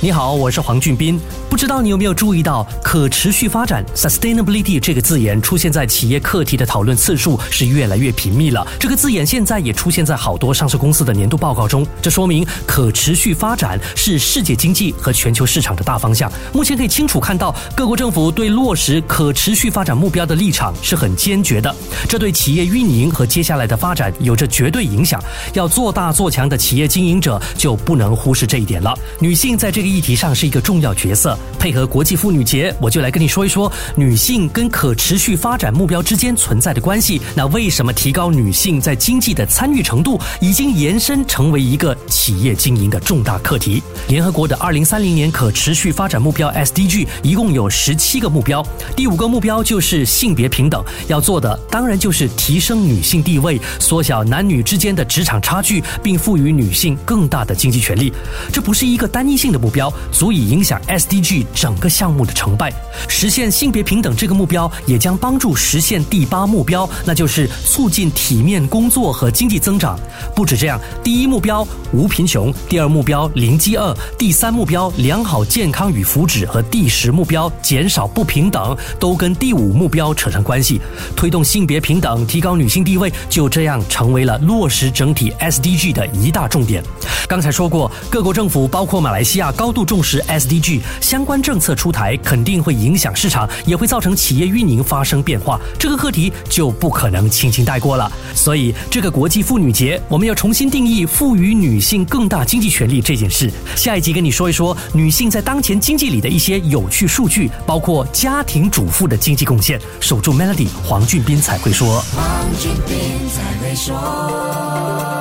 [0.00, 1.18] 你好，我是黄俊斌。
[1.50, 8.64] 不知道你有没有注意到，可持续发展 （sustainability） 这个字眼出现在企业课题的讨论次数是越来越频密了。
[8.78, 11.84] 这个字眼现在也出现在好多上市公司的年度报告中。
[12.00, 16.30] 这说明可持续发展是世界经济和全球市场的大方向。
[16.52, 21.74] 目前可以清楚看到，各国政府对落实可持续发展目标的立场是很坚决的。
[22.08, 25.20] 这对企业运营和接下来的发展有着绝对影响。
[25.54, 28.96] 要做大做强的企业经营者就不能忽视这一点了。
[29.18, 31.36] 女性在这个议题上是一个重要角色。
[31.58, 37.20] 配合国际妇女节，我就来跟你说一说女性跟可持续发展目标之间存在的关系。
[37.34, 43.82] 那为什么提高女性在经济的参与程度，已经延伸成为一个企业经营的重大课题？
[44.08, 48.64] 联合国的二零三零年可持续发展目标 SDG 一共有十七个目标，
[48.96, 58.12] 第五个目标就是性别平等，要做的当然就是提升女性地位，缩小男女之间的职场差距，并赋予女性更大的经济权利。
[58.52, 61.44] 这不是一个单一性的目标，标足以影响 SDG。
[61.54, 62.72] 整个项目的成败，
[63.08, 69.98] 实现性别平等这个目标，也将帮助实现第八目标，那就是促进体面工作和经济增长。
[70.34, 80.80] 不止这样，第一目标无贫穷，第二目标零饥饿，第三目标良好健康与福祉和第十目标减少不平等，都跟第五目标扯上关系。
[81.14, 86.82] 推动性别平等，提高女性地位，就这样成为了落实整体 SDG 的一大重点。
[87.28, 91.42] 刚才说过，各国政府包括马来西亚高高度重视 SDG 相关。
[91.42, 98.10] 政策出台肯定会影响市场，也会造成企业运营发生变化，这个课题就不可能轻轻带过了。
[98.34, 103.52] 所以，这个国际妇女节，我们要重新定义赋予女性更大经济权利这件事。
[103.76, 109.78] 下一集跟你说一说女性在当前经济里的一些有趣数据，包括家庭主妇的经济贡献。
[110.00, 112.00] 守住 Melody，黄俊斌才会说。
[112.16, 115.17] 黄俊斌才会说。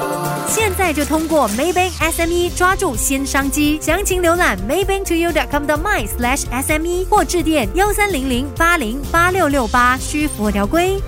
[0.57, 10.99] 现在就通过 Maybank SME 抓住新商机，详情浏览 maybanktoyou.com 的 my/sme 或致电幺三零零八零八六六八，需符合条规。